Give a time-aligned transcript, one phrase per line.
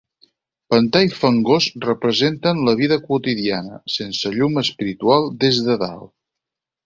[0.73, 6.11] Pantà i fangós representen la vida quotidiana, sense llum espiritual des de dalt.